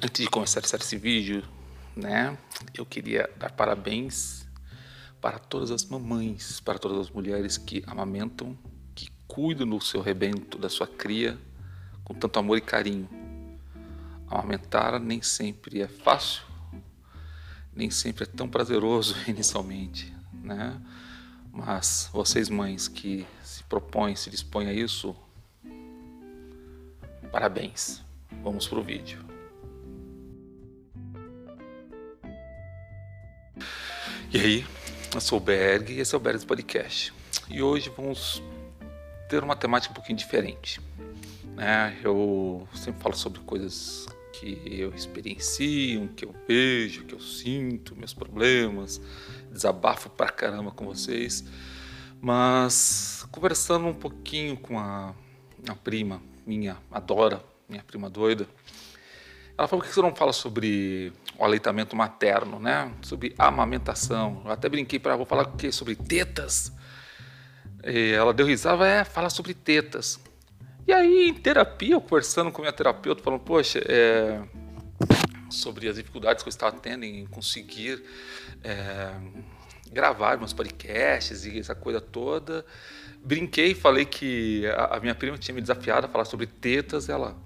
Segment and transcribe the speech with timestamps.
[0.00, 1.42] Antes de começar esse vídeo,
[1.96, 2.38] né,
[2.72, 4.46] eu queria dar parabéns
[5.20, 8.56] para todas as mamães, para todas as mulheres que amamentam,
[8.94, 11.36] que cuidam do seu rebento, da sua cria,
[12.04, 13.08] com tanto amor e carinho.
[14.28, 16.44] Amamentar nem sempre é fácil,
[17.74, 20.80] nem sempre é tão prazeroso inicialmente, né?
[21.52, 25.16] Mas vocês mães que se propõem, se dispõem a isso,
[27.32, 28.00] parabéns.
[28.44, 29.27] Vamos pro vídeo.
[34.30, 34.66] E aí,
[35.14, 37.14] eu sou o Berg e esse é o Berg's Podcast.
[37.48, 38.42] E hoje vamos
[39.26, 40.82] ter uma temática um pouquinho diferente.
[41.56, 41.96] Né?
[42.04, 48.12] Eu sempre falo sobre coisas que eu experiencio, que eu vejo, que eu sinto, meus
[48.12, 49.00] problemas,
[49.50, 51.42] desabafo pra caramba com vocês.
[52.20, 55.14] Mas conversando um pouquinho com a,
[55.66, 58.46] a prima minha, Adora, minha prima doida,
[59.56, 62.92] ela falou que você não fala sobre o aleitamento materno, né?
[63.00, 64.42] Sobre amamentação.
[64.44, 65.70] Eu até brinquei para vou falar o quê?
[65.70, 66.72] Sobre tetas.
[67.84, 70.20] E ela deu risada, é, fala sobre tetas.
[70.86, 74.42] E aí, em terapia, eu conversando com minha terapeuta, falando, poxa, é,
[75.48, 78.02] sobre as dificuldades que eu estava tendo em conseguir
[78.64, 79.12] é,
[79.92, 82.64] gravar meus podcasts e essa coisa toda.
[83.22, 87.08] Brinquei, falei que a, a minha prima tinha me desafiado a falar sobre tetas.
[87.08, 87.36] Ela,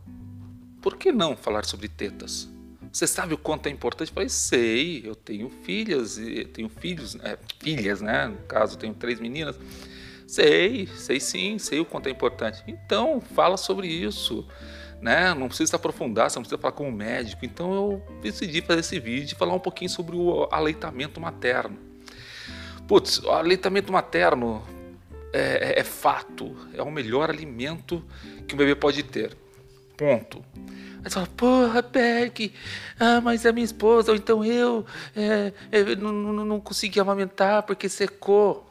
[0.80, 2.48] por que não falar sobre tetas?
[2.92, 4.08] Você sabe o quanto é importante?
[4.08, 6.20] Eu falei, sei, eu tenho filhas,
[6.52, 8.26] tenho filhos, é, filhas, né?
[8.26, 9.58] No caso, tenho três meninas.
[10.26, 12.62] Sei, sei sim, sei o quanto é importante.
[12.68, 14.46] Então, fala sobre isso.
[15.00, 15.34] Né?
[15.34, 17.44] Não precisa aprofundar, você não precisa falar com um médico.
[17.44, 21.76] Então eu decidi fazer esse vídeo e falar um pouquinho sobre o aleitamento materno.
[22.86, 24.62] Putz, o aleitamento materno
[25.32, 28.04] é, é, é fato, é o melhor alimento
[28.46, 29.36] que um bebê pode ter.
[29.96, 30.44] Ponto.
[31.04, 32.54] Aí você fala, porra, Berg,
[32.98, 34.86] ah, mas a minha esposa, ou então eu,
[35.16, 38.68] é, é, não, não, não consegui amamentar porque secou.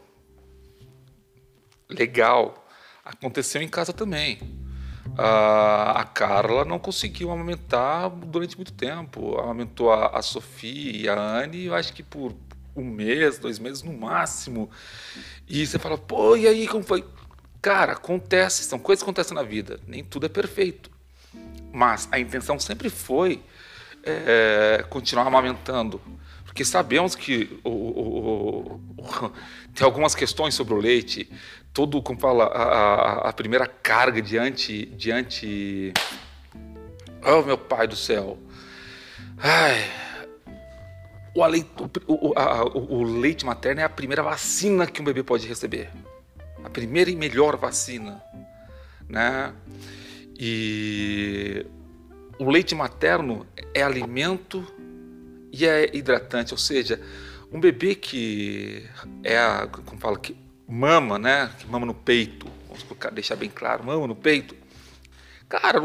[1.90, 2.66] Legal.
[3.04, 4.40] Aconteceu em casa também.
[5.18, 9.38] A, a Carla não conseguiu amamentar durante muito tempo.
[9.38, 12.34] Amamentou a, a Sofia e a Anne, eu acho que por
[12.76, 14.70] um mês, dois meses no máximo.
[15.48, 17.06] E você fala, pô, e aí como foi?
[17.62, 19.80] Cara, acontece, são coisas que acontecem na vida.
[19.86, 20.90] Nem tudo é perfeito.
[21.72, 23.42] Mas a intenção sempre foi
[24.04, 26.02] é, continuar amamentando.
[26.46, 29.32] Porque sabemos que o, o, o,
[29.74, 31.32] tem algumas questões sobre o leite.
[31.74, 34.86] Todo, como fala, a, a primeira carga diante.
[34.88, 35.94] diante
[37.26, 38.38] oh, meu pai do céu.
[39.38, 39.90] Ai,
[41.34, 41.70] o, leite,
[42.06, 45.90] o, a, o, leite materno é a primeira vacina que um bebê pode receber.
[46.64, 48.22] A primeira e melhor vacina.
[49.08, 49.54] Né?
[50.44, 51.64] E
[52.40, 54.66] o leite materno é alimento
[55.52, 57.00] e é hidratante, ou seja,
[57.54, 58.90] um bebê que
[59.24, 60.36] é a, como fala, que
[60.68, 61.52] mama, né?
[61.60, 64.56] Que mama no peito, vamos deixar bem claro, mama no peito.
[65.48, 65.80] Cara,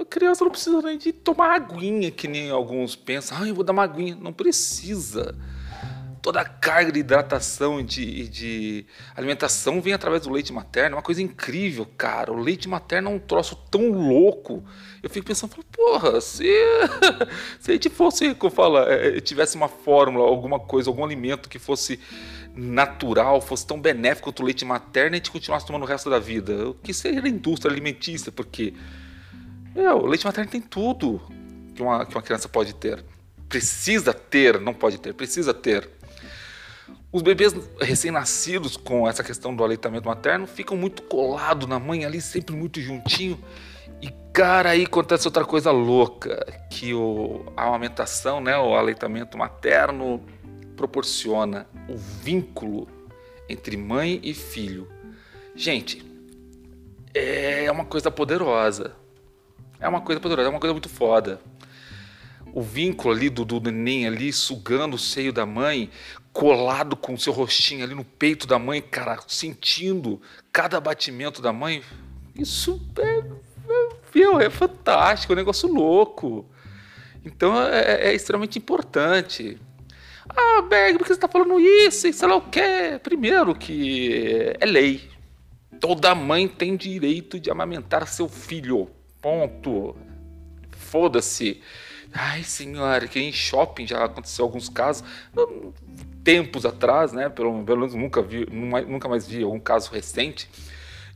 [0.00, 3.64] a criança não precisa nem de tomar aguinha, que nem alguns pensam, ah, eu vou
[3.64, 4.14] dar uma aguinha.
[4.14, 5.34] Não precisa
[6.28, 10.94] toda a carga de hidratação e de, de, alimentação vem através do leite materno.
[10.94, 12.30] É uma coisa incrível, cara.
[12.30, 14.62] O leite materno é um troço tão louco.
[15.02, 16.44] Eu fico pensando, porra, se,
[17.58, 21.58] se a gente fosse, como fala, é, tivesse uma fórmula, alguma coisa, algum alimento que
[21.58, 21.98] fosse
[22.54, 26.18] natural, fosse tão benéfico quanto o leite materno, a gente continuasse tomando o resto da
[26.18, 26.68] vida.
[26.68, 28.30] O que seria a indústria alimentícia?
[28.30, 28.74] Porque
[29.74, 31.22] o leite materno tem tudo
[31.74, 33.02] que uma, que uma criança pode ter.
[33.48, 35.96] Precisa ter, não pode ter, precisa ter.
[37.10, 42.20] Os bebês recém-nascidos com essa questão do aleitamento materno ficam muito colados na mãe ali,
[42.20, 43.42] sempre muito juntinho.
[44.02, 50.22] E cara, aí acontece outra coisa louca, que o, a amamentação, né, o aleitamento materno
[50.76, 52.86] proporciona o vínculo
[53.48, 54.86] entre mãe e filho.
[55.56, 56.04] Gente,
[57.14, 58.94] é uma coisa poderosa.
[59.80, 61.40] É uma coisa poderosa, é uma coisa muito foda
[62.52, 65.90] o vínculo ali do, do neném ali sugando o seio da mãe,
[66.32, 70.20] colado com o seu rostinho ali no peito da mãe, cara, sentindo
[70.52, 71.82] cada batimento da mãe.
[72.34, 73.24] Isso é,
[74.18, 76.46] é, é fantástico, é um negócio louco.
[77.24, 79.58] Então é, é, é extremamente importante.
[80.28, 82.06] Ah, Berg, por que você está falando isso?
[82.06, 82.98] E sei lá o que?
[83.02, 85.10] Primeiro que é lei.
[85.80, 88.90] Toda mãe tem direito de amamentar seu filho.
[89.20, 89.96] Ponto.
[90.70, 91.60] Foda-se
[92.12, 95.04] Ai, senhora, que em shopping já aconteceu alguns casos,
[96.24, 97.28] tempos atrás, né?
[97.28, 100.48] Pelo, pelo menos nunca vi, nunca mais vi algum caso recente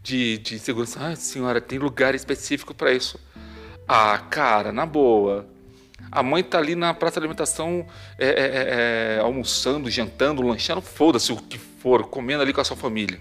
[0.03, 0.99] de, de segurança.
[1.01, 3.19] Ai, senhora, tem lugar específico para isso.
[3.89, 5.47] Ah, cara, na boa.
[6.11, 7.87] A mãe tá ali na praça de alimentação
[8.19, 12.65] é, é, é, é almoçando, jantando, lanchando, foda-se o que for, comendo ali com a
[12.65, 13.21] sua família.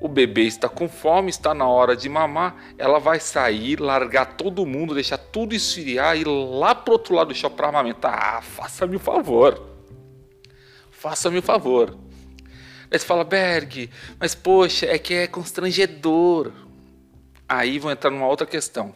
[0.00, 4.64] O bebê está com fome, está na hora de mamar, ela vai sair, largar todo
[4.64, 8.18] mundo, deixar tudo esfriar e ir lá pro outro lado do chão para amamentar.
[8.18, 9.62] Ah, faça-me o favor.
[10.90, 11.98] Faça-me o favor.
[12.90, 16.50] Aí você fala, Berg, mas poxa, é que é constrangedor.
[17.46, 18.94] Aí vão entrar numa outra questão.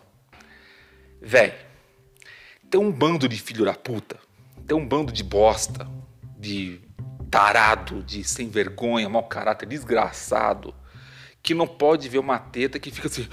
[1.21, 1.55] Véi,
[2.71, 4.19] tem um bando de filho da puta,
[4.67, 5.87] tem um bando de bosta,
[6.39, 6.81] de
[7.31, 10.75] tarado, de sem vergonha, mau caráter, desgraçado,
[11.45, 13.29] que não pode ver uma teta que fica assim,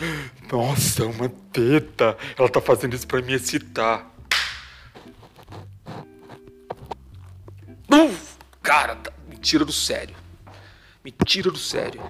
[0.52, 4.12] nossa, uma teta, ela tá fazendo isso pra me excitar.
[7.90, 10.14] Uf, cara, tá, me tira do sério.
[11.06, 12.02] Me tira do sério.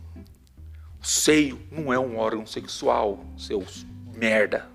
[0.99, 4.67] O seio não é um órgão sexual, seus merda.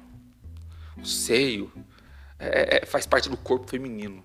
[0.97, 1.73] O seio
[2.39, 4.25] é, é, faz parte do corpo feminino.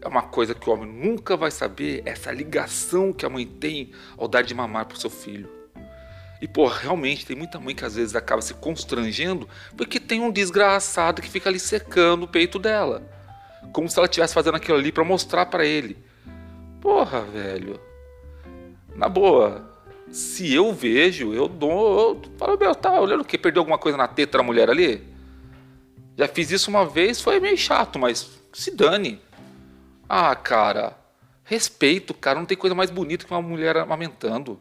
[0.00, 3.92] É uma coisa que o homem nunca vai saber, essa ligação que a mãe tem
[4.18, 5.59] ao dar de mamar para o seu filho.
[6.40, 10.30] E, pô, realmente tem muita mãe que às vezes acaba se constrangendo porque tem um
[10.30, 13.02] desgraçado que fica ali secando o peito dela.
[13.72, 15.98] Como se ela estivesse fazendo aquilo ali para mostrar para ele.
[16.80, 17.78] Porra, velho.
[18.96, 19.70] Na boa,
[20.10, 22.22] se eu vejo, eu dou.
[22.24, 23.36] Eu falo, meu, tá olhando o que?
[23.36, 25.06] Perdeu alguma coisa na teta da mulher ali?
[26.16, 29.20] Já fiz isso uma vez, foi meio chato, mas se dane.
[30.08, 30.96] Ah, cara,
[31.44, 32.38] respeito, cara.
[32.38, 34.58] Não tem coisa mais bonita que uma mulher amamentando.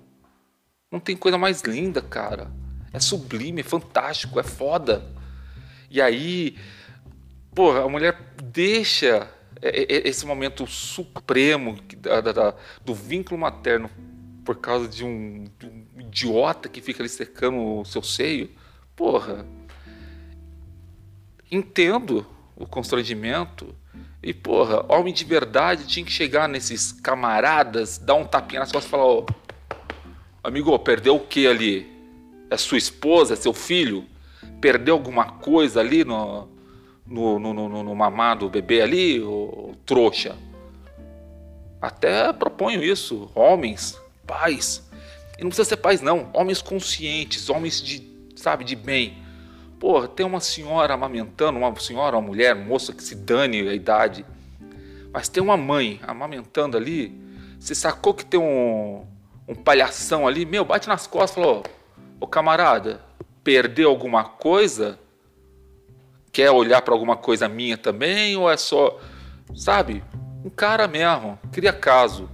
[0.92, 2.52] Não tem coisa mais linda, cara.
[2.92, 5.06] É sublime, é fantástico, é foda.
[5.90, 6.58] E aí,
[7.54, 9.30] porra, a mulher deixa
[9.62, 11.78] esse momento supremo
[12.84, 13.90] do vínculo materno
[14.44, 18.50] por causa de um, de um idiota que fica ali secando o seu seio.
[18.96, 19.46] Porra,
[21.52, 22.26] entendo
[22.56, 23.76] o constrangimento.
[24.24, 28.88] E, porra, homem de verdade tinha que chegar nesses camaradas, dar um tapinha nas costas
[28.88, 29.26] e falar: Ô,
[30.50, 31.88] amigo, perdeu o que ali?
[32.50, 33.34] É sua esposa?
[33.34, 34.06] É seu filho?
[34.60, 36.48] Perdeu alguma coisa ali no,
[37.06, 40.36] no, no, no, no mamado bebê ali, ô, trouxa?
[41.82, 43.32] Até proponho isso.
[43.34, 44.90] Homens, pais.
[45.38, 46.30] E não precisa ser pais, não.
[46.34, 48.06] Homens conscientes, homens de,
[48.36, 49.30] sabe, de bem
[49.80, 54.26] Porra, tem uma senhora amamentando, uma senhora, uma mulher, moça que se dane a idade.
[55.12, 57.18] Mas tem uma mãe amamentando ali.
[57.58, 59.06] Você sacou que tem um,
[59.50, 60.46] um palhação ali?
[60.46, 61.64] Meu, bate nas costas falou:
[62.20, 63.02] Ô camarada,
[63.44, 65.00] perdeu alguma coisa?
[66.32, 68.38] Quer olhar para alguma coisa minha também?
[68.38, 69.00] Ou é só,
[69.56, 70.04] sabe?
[70.46, 72.30] Um cara mesmo, cria caso.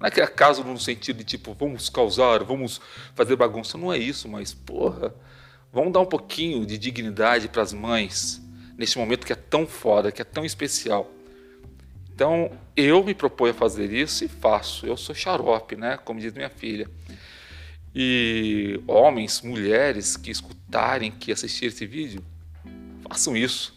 [0.00, 2.80] Não é criar caso no sentido de tipo, vamos causar, vamos
[3.14, 3.76] fazer bagunça.
[3.76, 5.14] Não é isso, mas porra
[5.74, 8.40] Vamos dar um pouquinho de dignidade para as mães
[8.78, 11.10] nesse momento que é tão foda, que é tão especial.
[12.14, 14.86] Então, eu me proponho a fazer isso e faço.
[14.86, 15.98] Eu sou xarope, né?
[16.04, 16.88] Como diz minha filha.
[17.92, 22.24] E homens, mulheres que escutarem, que assistirem esse vídeo,
[23.08, 23.74] façam isso.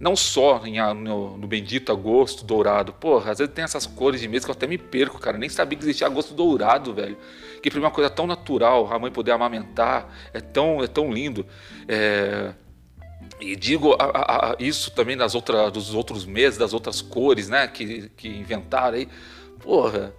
[0.00, 2.94] Não só em, no, no, bendito agosto dourado.
[2.94, 5.36] Porra, às vezes tem essas cores de mês que eu até me perco, cara.
[5.36, 7.18] Nem sabia que existia agosto dourado, velho.
[7.62, 10.86] Que pra mim é uma coisa tão natural, a mãe poder amamentar, é tão, é
[10.86, 11.44] tão lindo.
[11.86, 12.54] É...
[13.48, 17.66] E digo a, a, isso também das outra, dos outros meses, das outras cores, né?
[17.66, 19.08] Que, que inventaram aí.
[19.60, 20.12] Porra.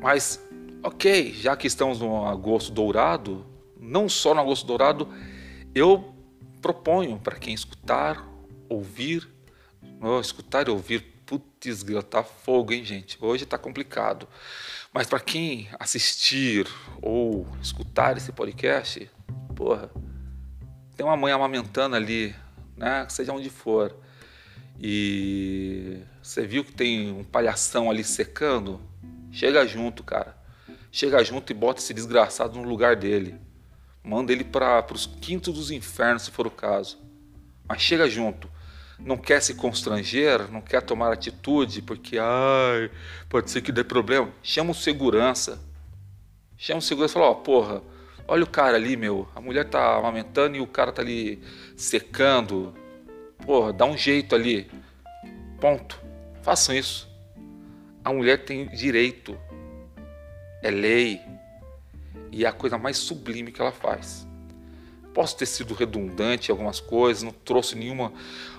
[0.00, 0.44] Mas,
[0.82, 3.46] ok, já que estamos no agosto dourado,
[3.78, 5.08] não só no agosto dourado,
[5.72, 6.12] eu
[6.60, 8.28] proponho para quem escutar
[8.68, 9.28] ouvir,
[10.02, 13.16] oh, escutar e ouvir, putz, tá fogo, hein, gente?
[13.20, 14.26] Hoje tá complicado.
[14.92, 16.66] Mas para quem assistir
[17.00, 19.08] ou escutar esse podcast,
[19.54, 19.92] porra,
[20.96, 22.34] tem uma mãe amamentando ali,
[22.76, 23.06] né?
[23.08, 23.94] Seja onde for.
[24.80, 28.80] E você viu que tem um palhação ali secando?
[29.30, 30.36] Chega junto, cara.
[30.90, 33.36] Chega junto e bota esse desgraçado no lugar dele.
[34.02, 36.98] Manda ele para os quintos dos infernos, se for o caso.
[37.66, 38.48] Mas chega junto
[38.98, 42.90] não quer se constranger, não quer tomar atitude, porque ai,
[43.28, 45.60] pode ser que dê problema, chama o segurança.
[46.56, 47.82] Chama o segurança e fala, ó, oh, porra,
[48.26, 51.42] olha o cara ali, meu, a mulher tá amamentando e o cara tá ali
[51.76, 52.74] secando.
[53.44, 54.70] Porra, dá um jeito ali.
[55.60, 56.00] Ponto.
[56.42, 57.08] Façam isso.
[58.04, 59.38] A mulher tem direito.
[60.62, 61.20] É lei.
[62.30, 64.26] E é a coisa mais sublime que ela faz.
[65.12, 68.12] Posso ter sido redundante em algumas coisas, não trouxe nenhuma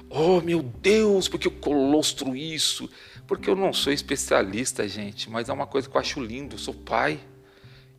[0.09, 2.89] Oh, meu Deus, porque o colostro isso?
[3.27, 6.55] Porque eu não sou especialista, gente, mas é uma coisa que eu acho lindo.
[6.55, 7.19] Eu sou pai.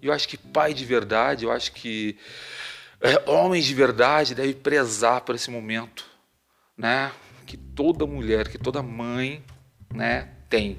[0.06, 2.16] Eu acho que pai de verdade, eu acho que
[3.00, 6.04] é, homens de verdade devem prezar por esse momento.
[6.76, 7.10] né,
[7.46, 9.42] que toda mulher, que toda mãe,
[9.94, 10.78] né, tem.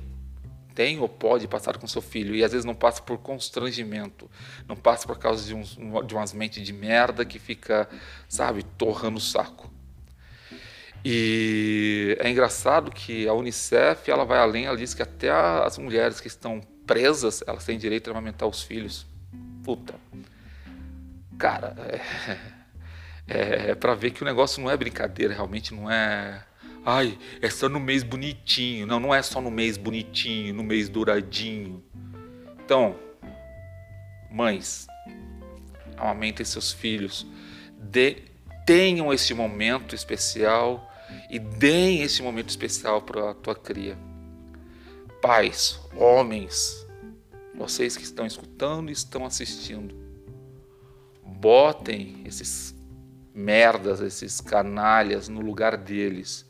[0.76, 4.30] Tem ou pode passar com seu filho e às vezes não passa por constrangimento,
[4.68, 7.90] não passa por causa de, uns, de umas mentes de merda que fica,
[8.30, 9.72] sabe, torrando o saco.
[11.04, 16.20] E é engraçado que a Unicef ela vai além, ela diz que até as mulheres
[16.20, 19.06] que estão presas elas têm direito a amamentar os filhos.
[19.68, 19.96] Puta,
[21.38, 22.38] cara, é,
[23.28, 26.42] é, é para ver que o negócio não é brincadeira, realmente não é
[26.86, 28.88] Ai, é só no mês bonitinho.
[28.88, 31.84] Não, não é só no mês bonitinho, no mês douradinho.
[32.64, 32.96] Então,
[34.32, 34.88] mães,
[35.98, 37.28] amamentem seus filhos.
[37.78, 38.24] De,
[38.66, 40.90] tenham esse momento especial
[41.30, 43.98] e deem esse momento especial para a tua cria.
[45.22, 46.87] Pais, homens,
[47.58, 49.94] vocês que estão escutando e estão assistindo,
[51.26, 52.76] botem esses
[53.34, 56.48] merdas, esses canalhas no lugar deles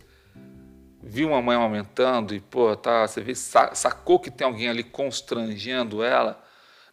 [1.08, 6.04] viu uma mãe aumentando e, pô, tá, você vê, sacou que tem alguém ali constrangendo
[6.04, 6.44] ela,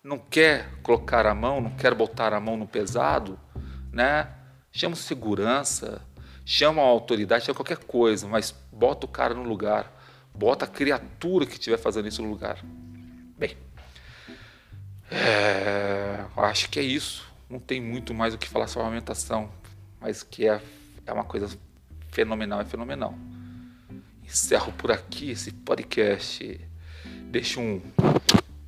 [0.02, 3.38] não quer colocar a mão, não quer botar a mão no pesado,
[3.92, 4.28] né?
[4.70, 6.02] Chama segurança,
[6.44, 9.92] chama a autoridade, chama qualquer coisa, mas bota o cara no lugar,
[10.34, 12.58] bota a criatura que estiver fazendo isso no lugar.
[13.36, 13.56] Bem,
[15.10, 17.26] é, acho que é isso.
[17.48, 19.50] Não tem muito mais o que falar sobre a amamentação,
[20.00, 20.60] mas que é,
[21.06, 21.48] é uma coisa
[22.10, 23.14] fenomenal, é fenomenal
[24.24, 26.60] encerro por aqui esse podcast.
[27.30, 27.80] Deixo um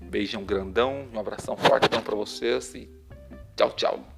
[0.00, 2.88] beijão grandão, um abração forte para vocês e
[3.56, 4.15] tchau, tchau.